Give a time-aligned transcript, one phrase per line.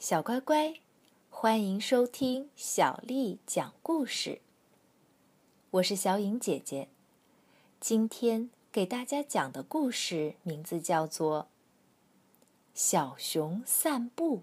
[0.00, 0.80] 小乖乖，
[1.28, 4.40] 欢迎收听小丽讲故事。
[5.72, 6.88] 我是小颖姐姐，
[7.78, 11.42] 今天给大家讲的故事名字叫做
[12.72, 14.38] 《小熊散步》。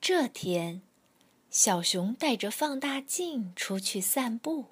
[0.00, 0.82] 这天，
[1.50, 4.66] 小熊带着放大镜出去散步。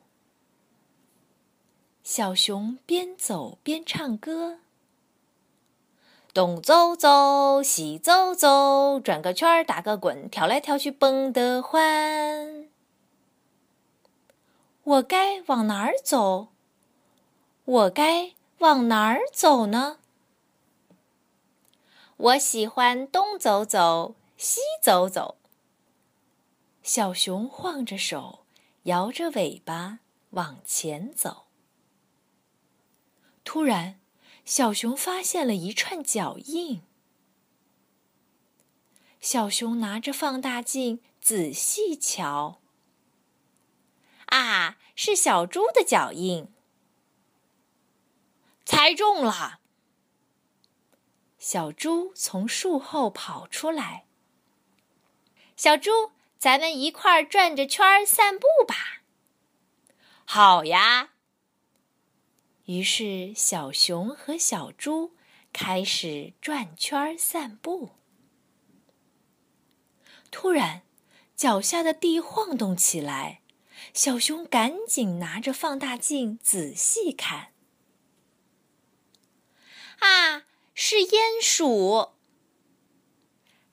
[2.05, 4.61] 小熊边走边唱歌。
[6.35, 12.69] 东走走，西走走，转个圈儿，打个滚，跳来跳去蹦得欢。
[14.83, 16.49] 我该往哪儿走？
[17.65, 19.99] 我该往哪儿走呢？
[22.17, 25.37] 我喜欢东走走，西走走。
[26.83, 28.41] 小熊晃着手，
[28.83, 31.45] 摇着尾巴往前走。
[33.45, 34.01] 突然。
[34.45, 36.83] 小熊发现了一串脚印。
[39.21, 42.61] 小熊拿着放大镜仔细瞧，
[44.27, 46.53] 啊，是小猪的脚印！
[48.67, 49.61] 猜中了！
[51.39, 54.05] 小猪从树后跑出来。
[55.57, 59.03] 小猪，咱们一块儿转着圈儿散步吧。
[60.27, 61.14] 好呀。
[62.67, 65.13] 于是，小熊和小猪
[65.53, 67.91] 开始转圈散步。
[70.31, 70.83] 突然，
[71.37, 73.43] 脚下的地晃动起来，
[73.93, 77.53] 小熊赶紧拿着放大镜仔细看。
[79.99, 82.13] 啊，是鼹鼠！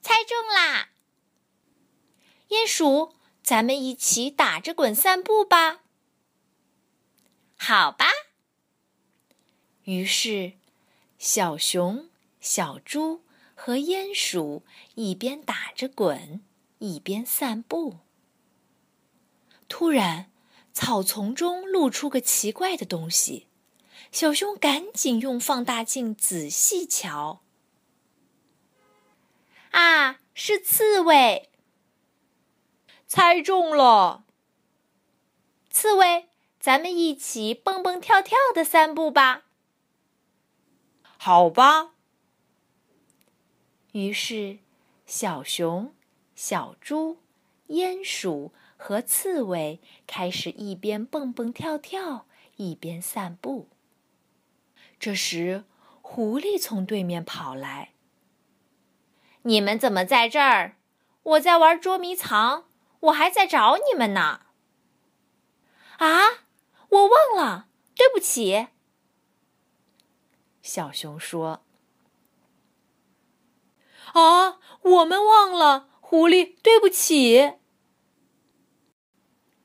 [0.01, 0.89] 猜中啦！
[2.49, 5.83] 鼹鼠，咱们一起打着滚散步吧。
[7.55, 8.07] 好吧。
[9.85, 10.53] 于是，
[11.17, 13.23] 小熊、小猪
[13.55, 14.63] 和鼹鼠
[14.95, 16.41] 一边打着滚，
[16.79, 17.97] 一边散步。
[19.67, 20.31] 突然，
[20.71, 23.47] 草丛中露出个奇怪的东西，
[24.11, 27.41] 小熊赶紧用放大镜仔细瞧。
[29.71, 31.49] 啊，是刺猬！
[33.07, 34.25] 猜中了！
[35.69, 36.29] 刺猬，
[36.59, 39.45] 咱们一起蹦蹦跳跳的散步吧。
[41.23, 41.91] 好吧。
[43.91, 44.57] 于是，
[45.05, 45.93] 小熊、
[46.33, 47.19] 小猪、
[47.67, 53.67] 鼹鼠和刺猬开始一边蹦蹦跳跳，一边散步。
[54.99, 55.65] 这时，
[56.01, 57.91] 狐狸从对面跑来
[59.43, 60.75] ：“你们怎么在这儿？
[61.21, 62.65] 我在玩捉迷藏，
[63.01, 64.47] 我还在找你们呢。”
[66.01, 66.45] 啊，
[66.89, 68.69] 我忘了，对不起。
[70.61, 71.63] 小熊说
[74.13, 77.53] ：“啊，我们忘了，狐狸，对不起。”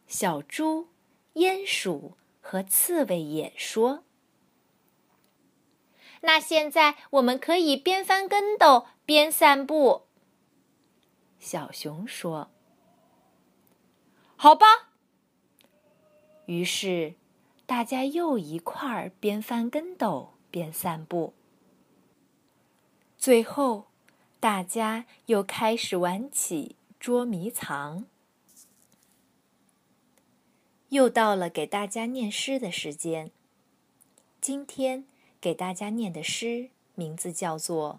[0.07, 0.89] 小猪、
[1.35, 4.05] 鼹鼠和刺猬也说
[6.23, 10.07] ：“那现在我们可以边翻跟斗边散步。”
[11.39, 12.51] 小熊说
[14.37, 14.67] ：“好吧。”
[16.47, 17.17] 于是，
[17.67, 20.36] 大家又一块儿边翻跟斗。
[20.57, 21.35] 边散步，
[23.19, 23.89] 最后，
[24.41, 28.07] 大家又开始玩起捉迷藏。
[30.89, 33.31] 又到了给大家念诗的时间。
[34.41, 35.05] 今天
[35.39, 37.95] 给大家念的诗名字叫做《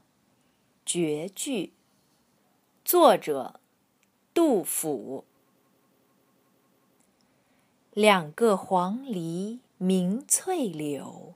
[0.84, 1.66] 绝句》，
[2.84, 3.59] 作者
[4.34, 5.25] 杜甫。
[7.94, 11.35] 两个黄鹂鸣翠柳。